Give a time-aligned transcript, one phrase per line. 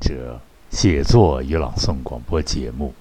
[0.00, 2.94] 者写作与朗诵广播节目。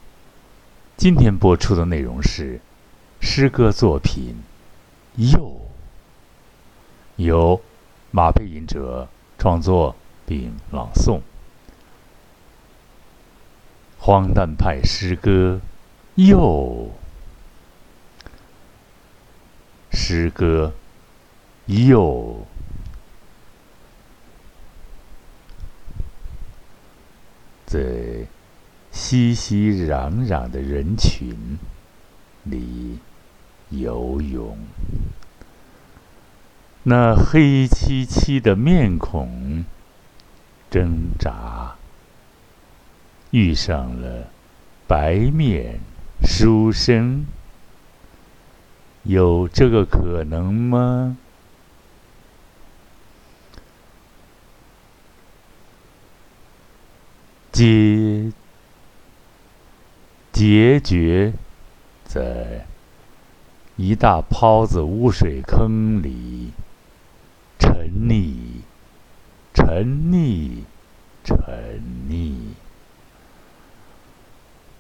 [0.98, 2.60] 今天播出的内容是
[3.22, 4.36] 诗歌作品
[5.34, 5.40] 《又》，
[7.16, 7.60] 由
[8.12, 9.08] 马背吟者
[9.38, 9.96] 创作
[10.26, 11.22] 并朗诵。
[13.98, 15.62] 荒诞派诗歌
[16.28, 16.92] 《又》，
[19.98, 20.74] 诗歌
[21.88, 22.46] 《又》。
[27.70, 28.26] 在
[28.92, 31.60] 熙熙攘攘的人群
[32.46, 32.98] 里
[33.70, 34.58] 游泳，
[36.82, 39.64] 那黑漆漆的面孔
[40.72, 41.76] 挣扎，
[43.30, 44.32] 遇上了
[44.88, 45.80] 白面
[46.24, 47.28] 书生，
[49.04, 51.18] 有这个可能吗？
[57.60, 58.32] 结
[60.32, 61.34] 结决
[62.06, 62.66] 在
[63.76, 66.54] 一大泡子污水坑里
[67.60, 68.62] 沉溺，
[69.54, 70.64] 沉溺，
[71.26, 72.54] 沉溺，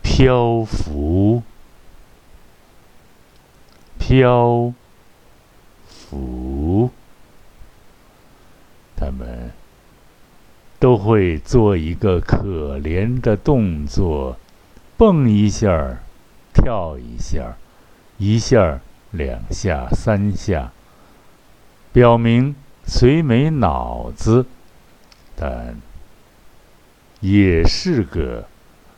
[0.01, 1.43] 漂浮，
[3.97, 4.73] 漂
[5.85, 6.91] 浮，
[8.95, 9.58] 他们。
[10.79, 14.37] 都会做一个可怜的动作，
[14.97, 15.97] 蹦一下，
[16.53, 17.57] 跳一下，
[18.17, 18.79] 一下、
[19.11, 20.71] 两下、三下，
[21.91, 24.45] 表明虽没脑子，
[25.35, 25.75] 但
[27.19, 28.47] 也是个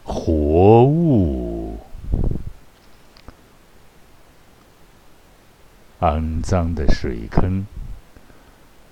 [0.04, 1.78] 活物。
[6.00, 7.66] 肮脏的水坑，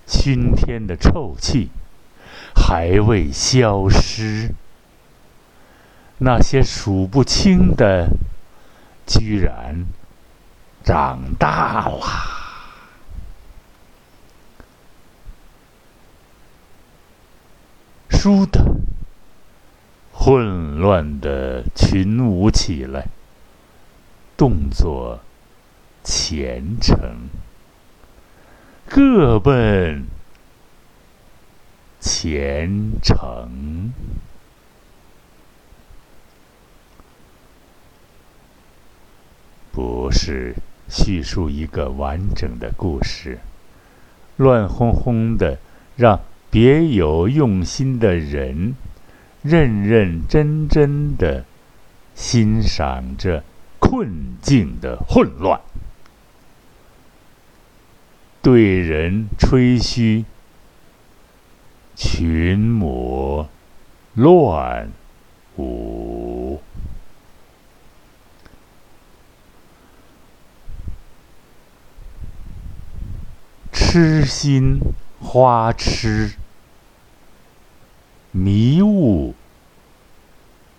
[0.07, 1.69] 熏天的臭气。
[2.69, 4.53] 还未消失，
[6.19, 8.09] 那些数不清的，
[9.07, 9.87] 居然
[10.83, 11.99] 长大了。
[18.11, 18.63] 倏地，
[20.13, 23.07] 混乱的群舞起来，
[24.37, 25.21] 动作
[26.03, 27.29] 虔诚，
[28.87, 30.05] 各奔。
[31.99, 33.93] 虔诚，
[39.71, 40.55] 不是
[40.89, 43.39] 叙述一个完整的故事，
[44.37, 45.59] 乱哄哄的，
[45.95, 48.75] 让别有用心的人
[49.41, 51.45] 认认真真的
[52.15, 53.43] 欣赏着
[53.77, 55.59] 困境的混乱，
[58.41, 60.25] 对人吹嘘。
[62.01, 63.49] 群魔
[64.13, 64.89] 乱
[65.57, 66.61] 舞，
[73.73, 74.79] 痴心
[75.19, 76.35] 花痴，
[78.31, 79.35] 迷雾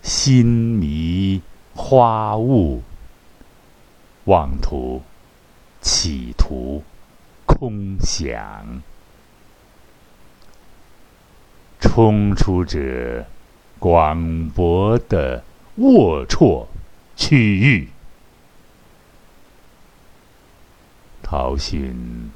[0.01, 1.43] 心迷
[1.75, 2.81] 花雾，
[4.23, 5.03] 妄图
[5.81, 6.83] 企图
[7.45, 8.81] 空想。
[11.81, 13.25] 冲出这
[13.79, 15.43] 广博的
[15.77, 16.67] 龌龊
[17.17, 17.89] 区域，
[21.23, 22.29] 陶训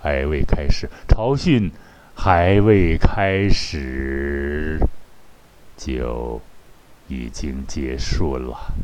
[0.00, 1.72] 还未开始，陶训
[2.14, 4.78] 还未开始，
[5.76, 6.40] 就
[7.08, 8.74] 已经结束了。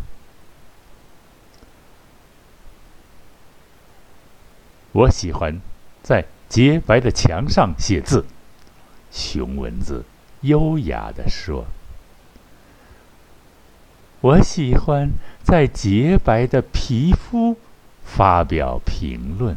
[4.92, 5.60] 我喜欢
[6.02, 8.24] 在洁白的墙上写字。
[9.10, 10.04] 熊蚊子
[10.42, 11.64] 优雅地说
[14.20, 15.10] ：“我喜欢
[15.42, 17.56] 在洁白的皮肤
[18.04, 19.54] 发表评论，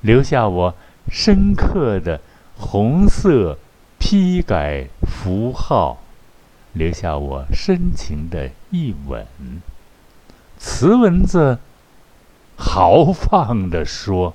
[0.00, 0.74] 留下我
[1.10, 2.20] 深刻的
[2.56, 3.58] 红色
[3.98, 6.02] 批改符号，
[6.72, 9.26] 留下我深情的一吻。”
[10.58, 11.58] 雌蚊子
[12.56, 14.34] 豪放地说。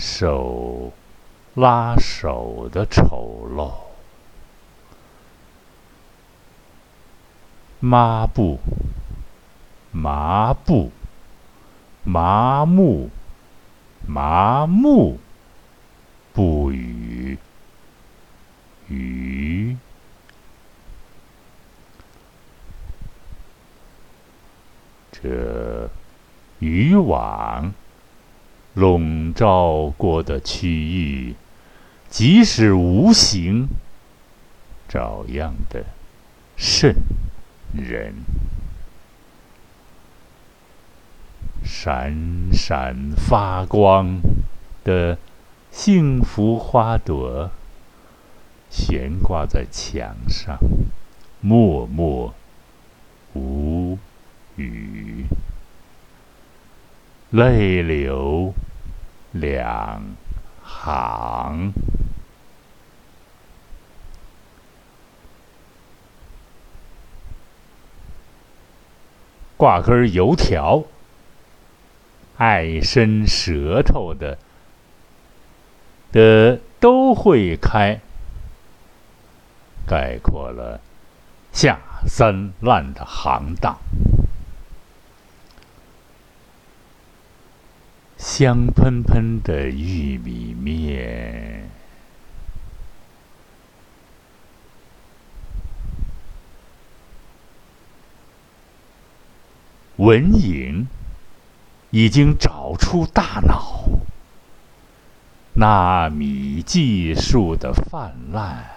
[0.00, 0.94] 手
[1.52, 3.70] 拉手的丑陋，
[7.80, 8.58] 抹布、
[9.92, 10.90] 麻布、
[12.02, 13.10] 麻木、
[14.06, 15.18] 麻木，
[16.32, 17.36] 不语
[18.88, 19.76] 语，
[25.12, 25.90] 这
[26.58, 27.74] 渔网
[28.74, 31.34] 笼罩过的区域，
[32.08, 33.68] 即使无形，
[34.88, 35.84] 照样的
[36.56, 36.94] 渗
[37.74, 38.14] 人。
[41.62, 42.14] 闪
[42.52, 44.20] 闪发光
[44.82, 45.18] 的
[45.70, 47.50] 幸福花朵，
[48.70, 50.58] 悬挂在墙上，
[51.40, 52.34] 默默
[53.34, 53.98] 无
[54.56, 55.26] 语，
[57.30, 58.52] 泪流
[59.30, 60.02] 两
[60.64, 61.72] 行，
[69.56, 70.84] 挂根油条。
[72.36, 74.38] 爱伸舌头的
[76.10, 78.00] 的都会开，
[79.86, 80.80] 概括了
[81.52, 81.78] 下
[82.08, 83.78] 三滥的行当。
[88.20, 91.68] 香喷喷的玉米面，
[99.96, 100.86] 文颖。
[101.92, 103.82] 已经找出大脑，
[105.54, 108.70] 纳米技术的泛滥，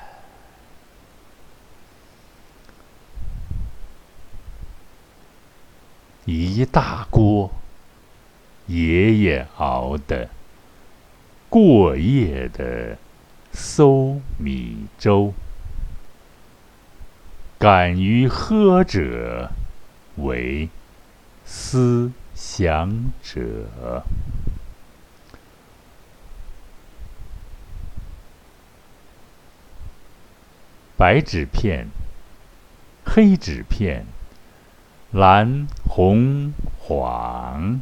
[6.26, 7.52] 一大锅
[8.68, 10.30] 爷爷熬的
[11.50, 12.98] 过夜的
[13.52, 15.34] 馊米粥，
[17.58, 19.52] 敢于喝者
[20.18, 20.70] 为
[21.46, 22.12] 思。
[22.36, 24.04] 想者，
[30.98, 31.90] 白纸片、
[33.06, 34.08] 黑纸片、
[35.12, 37.78] 蓝、红、黄，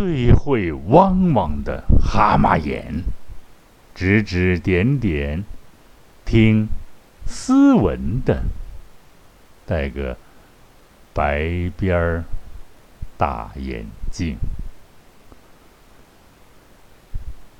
[0.00, 3.04] 最会汪汪的蛤蟆眼，
[3.94, 5.44] 指指点点。
[6.24, 6.70] 听，
[7.26, 8.44] 斯文的，
[9.66, 10.16] 戴个
[11.12, 12.24] 白边儿
[13.18, 14.38] 大眼镜。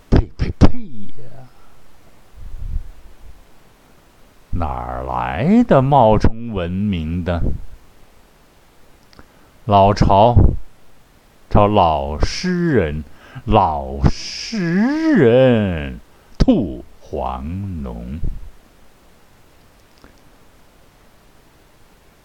[0.09, 0.79] 呸呸呸
[1.23, 1.45] 呀！
[4.53, 7.43] 哪儿来的冒充文明的？
[9.67, 10.35] 老巢，
[11.51, 13.03] 朝老诗人，
[13.45, 15.99] 老诗人
[16.39, 18.21] 吐黄脓。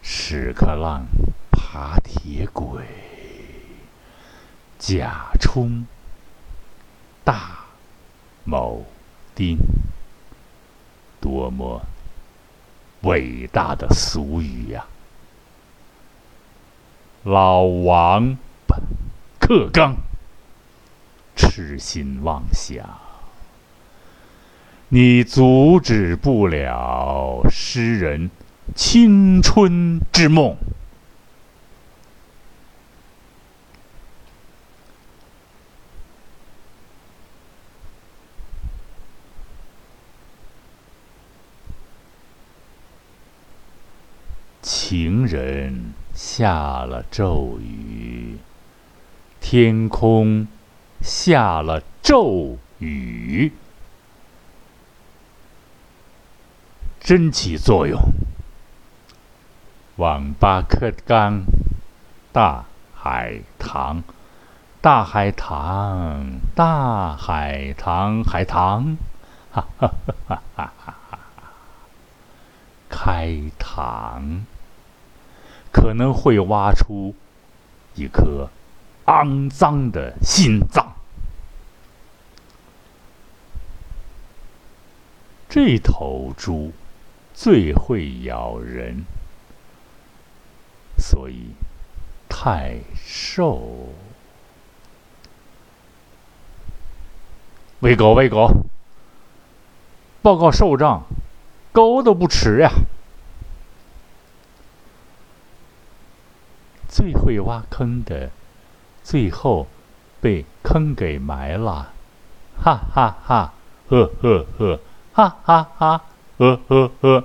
[0.04, 1.08] 屎壳郎
[1.50, 2.86] 爬铁轨，
[4.78, 5.88] 甲冲
[7.24, 7.66] 大
[8.46, 8.84] 铆
[9.34, 9.58] 钉，
[11.20, 11.82] 多么
[13.02, 14.86] 伟大的俗语呀！
[17.24, 18.38] 老王
[18.68, 18.78] 八
[19.48, 19.96] 克刚，
[21.36, 22.84] 痴心妄想，
[24.90, 28.32] 你阻止不了诗人。
[28.74, 30.58] 青春之梦，
[44.64, 48.40] 情人下了咒语，
[49.48, 50.48] 天空
[51.02, 53.54] 下了咒语，
[57.00, 58.02] 真起作用。
[59.98, 61.44] 网吧课纲，
[62.32, 64.02] 大海棠，
[64.82, 68.98] 大海棠，大海棠，海棠，
[69.52, 69.94] 哈哈
[70.28, 71.20] 哈哈哈哈！
[72.90, 73.28] 开
[73.60, 74.40] 膛，
[75.72, 77.14] 可能会挖出
[77.94, 78.50] 一颗
[79.06, 80.94] 肮脏的心脏。
[85.48, 86.72] 这头猪
[87.34, 89.06] 最会咬人。
[90.98, 91.52] 所以，
[92.30, 93.90] 太瘦。
[97.82, 98.50] 喂狗，喂狗，
[100.22, 101.04] 报告首长，
[101.72, 102.72] 狗都不吃呀。
[106.88, 108.32] 最会挖坑的，
[109.06, 109.68] 最后
[110.20, 111.94] 被坑给埋了。
[112.58, 113.54] 哈哈哈，
[113.88, 114.80] 呵呵呵，
[115.14, 116.02] 哈哈哈，
[116.38, 117.24] 呵呵呵。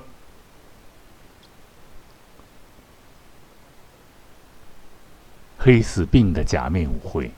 [5.59, 7.31] 黑死病的假面舞会，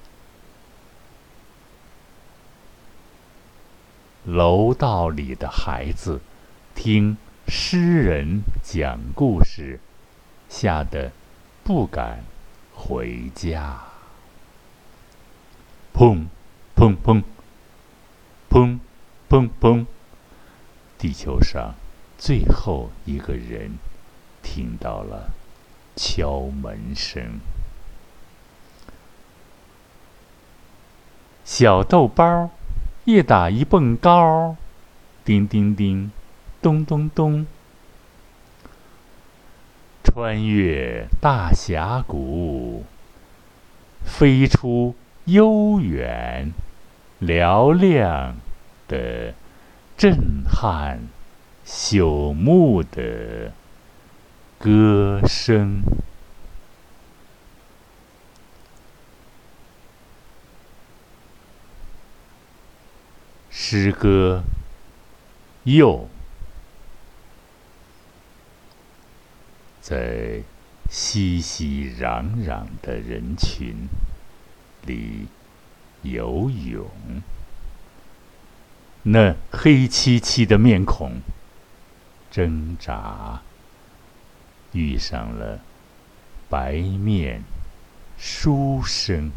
[4.25, 6.21] 楼道里的孩子
[6.75, 9.79] 听诗人讲故事，
[10.49, 11.13] 吓得
[11.63, 12.25] 不敢
[12.75, 13.92] 回家。
[15.95, 16.27] 砰，
[16.75, 17.23] 砰砰，
[18.51, 18.79] 砰，
[19.29, 19.87] 砰砰，
[20.99, 21.75] 地球上
[22.19, 23.79] 最后一个人
[24.43, 25.31] 听到了
[25.95, 27.41] 敲门声。
[31.45, 32.51] 小豆包
[33.05, 34.57] 一打一蹦高，
[35.25, 36.11] 叮叮叮，
[36.63, 37.47] 咚咚咚，
[40.05, 42.85] 穿越大峡谷，
[44.05, 44.95] 飞出
[45.27, 46.53] 悠远、
[47.21, 48.37] 嘹亮
[48.89, 49.35] 的、
[49.97, 51.01] 震撼、
[51.65, 53.53] 朽木的
[54.59, 55.83] 歌声。
[63.49, 64.43] 诗歌，
[65.63, 66.09] 又
[69.81, 70.43] 在
[70.91, 73.89] 熙熙攘攘的人群
[74.87, 75.27] 里
[76.03, 76.87] 游泳。
[79.03, 81.21] 那黑漆漆的面孔
[82.31, 83.43] 挣扎，
[84.73, 85.59] 遇上了
[86.49, 87.43] 白面
[88.17, 89.31] 书生。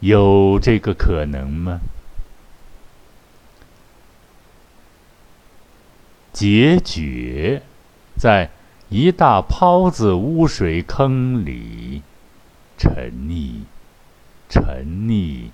[0.00, 1.80] 有这个可能吗？
[6.32, 7.60] 结局
[8.16, 8.50] 在
[8.88, 12.02] 一大泡子污水坑里
[12.82, 13.60] 沉溺，
[14.48, 15.50] 沉溺，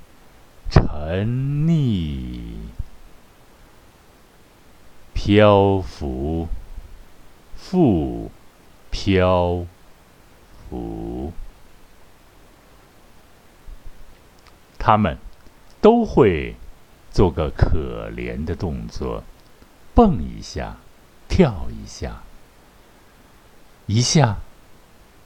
[0.71, 1.29] 沉
[1.67, 2.55] 溺，
[5.13, 6.49] 漂浮，
[7.55, 8.31] 复
[8.91, 9.67] 漂
[10.71, 11.35] 浮。
[14.79, 15.19] 他们
[15.83, 16.57] 都会
[17.11, 19.23] 做个可怜的动作，
[19.95, 20.79] 蹦一下，
[21.29, 22.23] 跳一下，
[23.85, 24.39] 一下，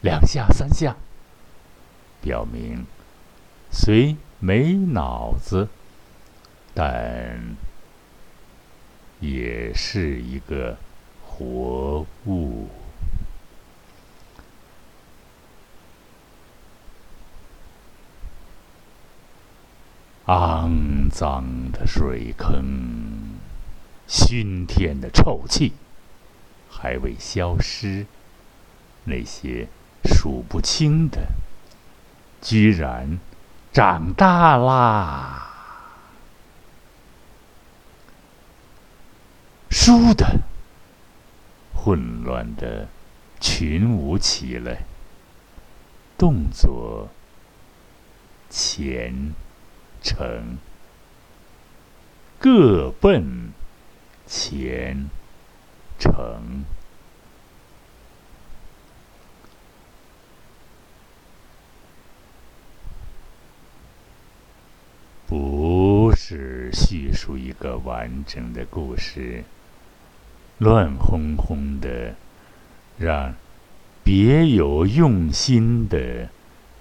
[0.01, 0.97] 两下，三下，
[2.23, 2.87] 表明
[3.71, 5.69] 虽没脑子，
[6.73, 7.57] 但
[9.21, 10.79] 也是一个
[11.27, 12.69] 活物。
[20.27, 23.39] 肮脏的水坑，
[24.07, 25.73] 熏天的臭气，
[26.71, 28.07] 还未消失。
[29.05, 29.67] 那些
[30.05, 31.33] 数不清的，
[32.43, 33.19] 居然
[33.73, 35.49] 长大啦！
[39.71, 40.41] 倏的，
[41.73, 42.89] 混乱的
[43.41, 44.85] 群舞起来，
[46.19, 47.09] 动作
[48.51, 49.33] 虔
[50.03, 50.59] 诚，
[52.39, 53.53] 各奔
[54.27, 55.09] 前
[55.99, 56.65] 程，
[65.27, 69.45] 不是叙述一个完整的故事，
[70.59, 72.15] 乱哄哄的，
[72.99, 73.35] 让
[74.03, 76.29] 别有用心的、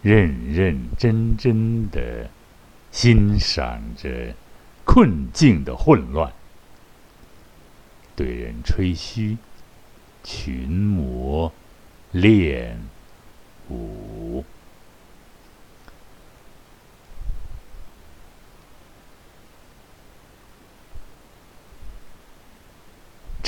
[0.02, 2.30] 认认真真的。
[2.94, 4.36] 欣赏着
[4.84, 6.34] 困境的混乱，
[8.18, 9.38] 对人吹嘘，
[10.26, 11.54] 群魔
[12.12, 12.78] 练
[13.70, 14.21] 舞，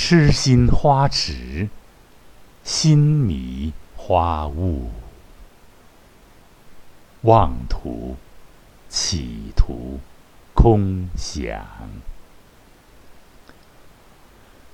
[0.05, 1.69] 痴心花池，
[2.61, 4.91] 心迷花雾，
[7.21, 8.17] 妄图。
[8.89, 10.01] 企图
[10.53, 11.65] 空想，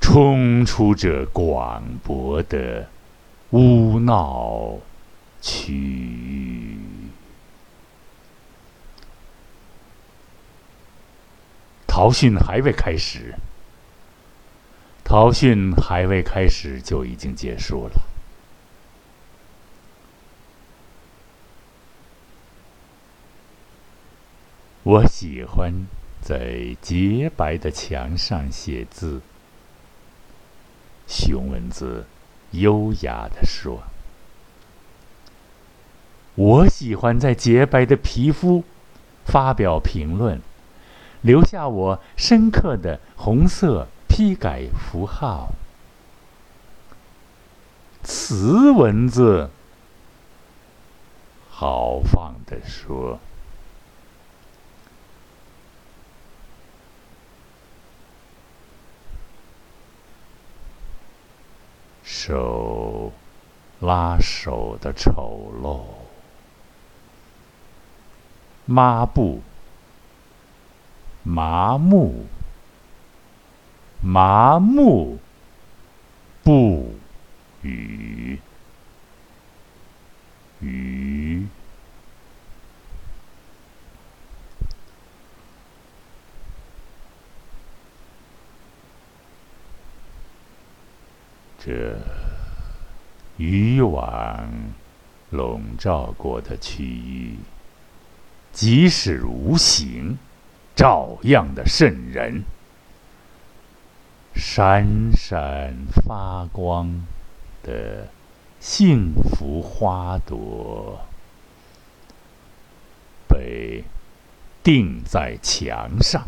[0.01, 2.89] 冲出这广博的
[3.51, 4.79] 污闹
[5.43, 6.75] 区域。
[11.85, 13.35] 逃训还未开始，
[15.09, 17.93] 逃训还未开始就已经结束了。
[24.83, 25.87] 我喜欢
[26.21, 29.21] 在洁白的墙上写字。
[31.07, 32.05] 熊文字
[32.51, 33.81] 优雅地说
[36.35, 38.63] ：“我喜欢在洁白的皮肤
[39.25, 40.39] 发表评论，
[41.21, 43.87] 留下我深刻的红色
[44.19, 45.53] 批改符号，
[48.03, 49.49] 雌蚊子
[51.49, 53.17] 豪放地说。
[62.03, 63.13] 手
[63.79, 65.79] 拉手的丑陋。
[68.65, 69.41] 抹布。
[71.23, 72.25] 麻木。
[74.01, 75.17] 麻木，
[76.41, 76.95] 不
[77.63, 78.39] 语，
[80.61, 81.45] 语。
[91.61, 91.99] 这
[93.35, 94.49] 渔网
[95.29, 97.35] 笼罩过的区域，
[98.53, 100.17] 即使无形，
[100.73, 102.43] 照样的渗人。
[104.39, 107.05] 闪闪发光
[107.61, 108.07] 的
[108.57, 111.01] 幸福花朵，
[113.27, 113.83] 被
[114.63, 116.25] 钉在墙上，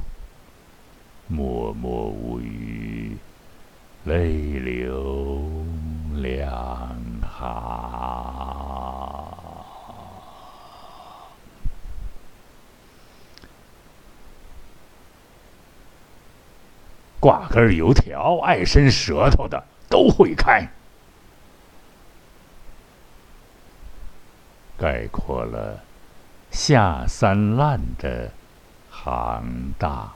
[1.27, 3.17] 默默无语。
[4.03, 5.43] 泪流
[6.15, 8.70] 两行，
[17.21, 20.67] 挂根油条，爱伸舌头的都会开，
[24.75, 25.83] 概括了
[26.49, 28.31] 下三滥的
[28.89, 30.11] 行大。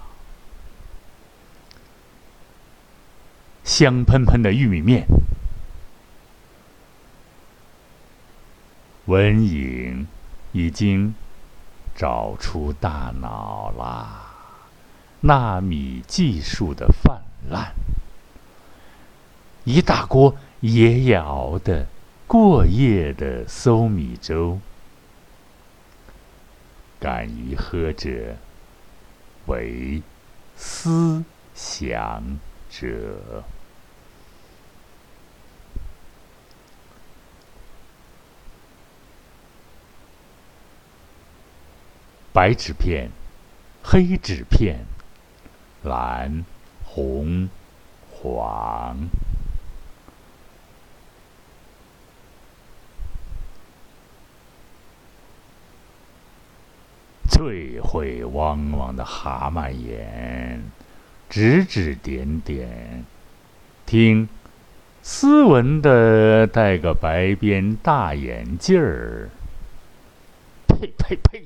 [3.64, 5.06] 香喷喷的玉米面，
[9.06, 10.08] 文颖
[10.54, 11.14] 已经
[11.96, 14.25] 找出大脑啦。
[15.28, 17.74] 纳米技术的泛滥，
[19.64, 21.88] 一大锅爷爷熬的
[22.28, 24.60] 过夜的馊米粥，
[27.00, 28.36] 敢于喝者，
[29.48, 30.04] 为
[30.56, 31.24] 思
[31.56, 32.22] 想
[32.70, 33.44] 者。
[42.32, 43.10] 白纸片，
[43.82, 44.86] 黑纸片，
[45.86, 46.44] 蓝、
[46.84, 47.50] 红、
[48.12, 49.08] 黄，
[57.30, 60.62] 最会汪汪的蛤蟆眼，
[61.30, 63.06] 指指点点，
[63.86, 64.28] 听，
[65.04, 69.30] 斯文的戴个白边大眼镜儿，
[70.68, 71.44] 呸呸呸！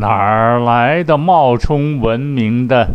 [0.00, 2.88] 哪儿来的冒充文明的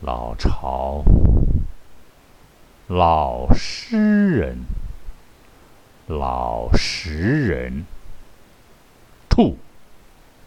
[0.00, 1.04] 老巢？
[2.88, 4.58] 老诗人，
[6.08, 7.86] 老实人，
[9.28, 9.56] 兔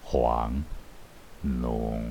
[0.04, 0.65] 黄
[1.41, 2.04] 浓，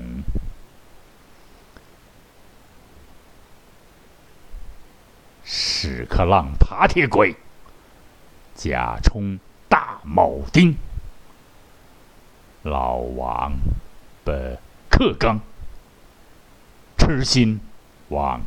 [5.44, 7.36] 屎壳郎爬铁鬼，
[8.54, 9.38] 贾充
[10.06, 10.76] 铆钉。
[12.62, 13.52] 老王
[14.24, 15.40] 的克刚，
[16.98, 17.60] 痴心
[18.08, 18.40] 妄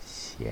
[0.00, 0.48] 想，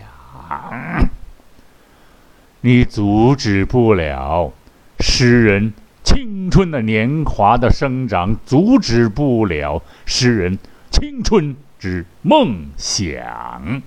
[2.61, 4.53] 你阻止不了
[4.99, 10.59] 诗人青春的年华的生长，阻止不了诗人
[10.91, 13.83] 青春之梦想。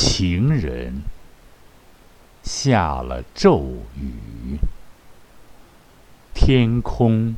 [0.00, 1.02] 情人
[2.44, 3.64] 下了骤
[3.96, 4.60] 雨，
[6.32, 7.34] 天空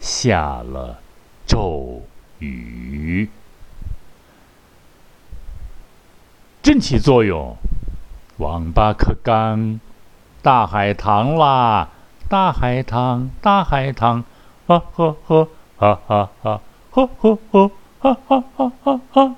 [0.00, 1.02] 下了
[1.44, 2.00] 骤
[2.38, 3.28] 雨，
[6.62, 7.58] 真起作用。
[8.38, 9.78] 王八壳刚，
[10.40, 11.90] 大海棠啦，
[12.26, 14.24] 大海棠，大海棠，
[14.66, 19.36] 哈哈哈，哈哈哈，哈哈哈，哈哈哈哈哈。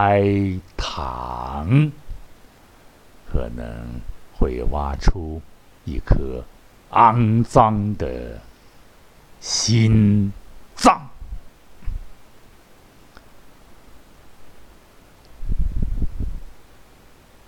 [0.00, 0.22] 开
[0.76, 1.90] 膛，
[3.28, 4.00] 可能
[4.38, 5.42] 会挖出
[5.84, 6.44] 一颗
[6.90, 8.40] 肮脏的
[9.40, 10.32] 心
[10.76, 11.08] 脏。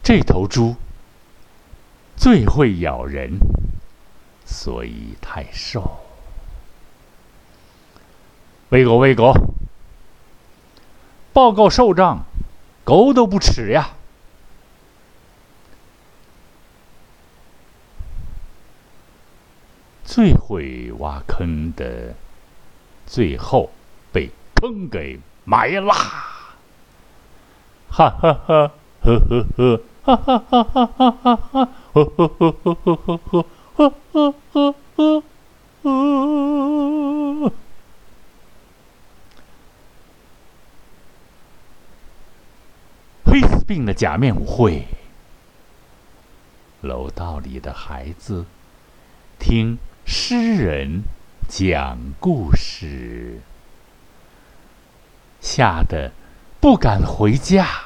[0.02, 0.74] 这头猪
[2.16, 3.38] 最会咬人，
[4.44, 6.00] 所以太瘦。
[8.70, 9.32] 喂狗，喂狗，
[11.32, 12.24] 报告首长。
[12.90, 13.90] 狗都不吃呀！
[20.04, 22.16] 最会挖坑的，
[23.06, 23.70] 最后
[24.10, 25.94] 被坑给埋啦！
[27.88, 28.72] 哈哈哈
[29.04, 35.22] 呵呵呵，哈哈哈哈哈哈哈，呵呵呵呵呵呵呵，呵呵呵呵
[35.84, 37.52] 呵。
[43.30, 44.84] 黑死病的假面舞会，
[46.80, 48.44] 楼道里的孩子
[49.38, 51.04] 听诗人
[51.48, 53.42] 讲故事，
[55.40, 56.10] 吓得
[56.60, 57.84] 不敢回家。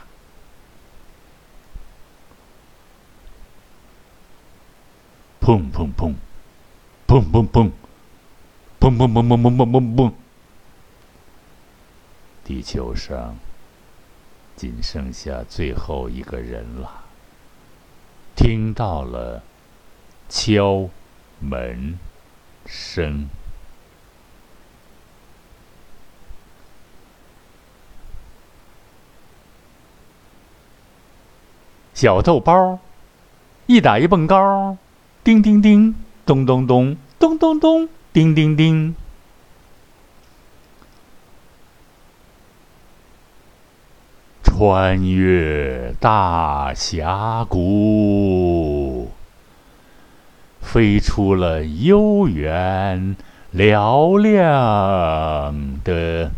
[5.39, 6.15] 砰砰砰，
[7.07, 7.71] 砰砰砰，
[8.81, 10.13] 砰砰砰砰砰砰砰砰，
[12.43, 13.37] 地球上。
[14.57, 17.05] 仅剩下最后一个人了。
[18.37, 19.43] 听到了
[20.29, 20.89] 敲
[21.41, 21.99] 门
[22.67, 23.29] 声，
[31.95, 32.79] 小豆包
[33.67, 34.77] 一打一蹦高，
[35.23, 35.95] 叮叮叮，
[36.27, 38.97] 咚咚咚，咚咚咚，叮叮叮。
[44.57, 49.11] 穿越大峡谷，
[50.61, 53.17] 飞出了悠远
[53.53, 56.31] 嘹亮的、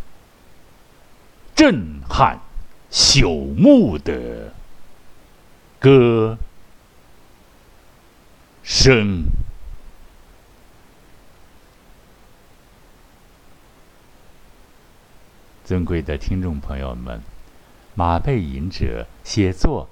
[1.55, 2.39] 震撼
[2.91, 4.55] 朽木的
[5.79, 6.39] 歌
[8.63, 9.27] 声。
[15.63, 17.21] 尊贵的听众朋友们。
[17.99, 19.89] 马背吟者写作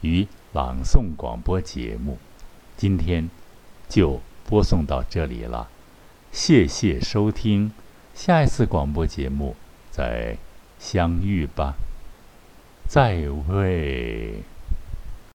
[0.00, 2.16] 与朗诵广播节目，
[2.78, 3.28] 今天
[3.90, 5.68] 就播送到这里了。
[6.32, 7.72] 谢谢收听，
[8.14, 9.54] 下一次广播节目
[9.90, 10.38] 再
[10.78, 11.74] 相遇吧。
[12.88, 14.42] 再会。